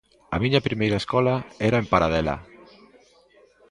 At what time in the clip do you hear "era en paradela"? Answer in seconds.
1.67-2.35